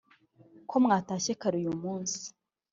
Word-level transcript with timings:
ko 0.69 0.75
mwatashye 0.83 1.33
kare 1.41 1.55
uyu 1.61 1.73
munsi 1.83 2.21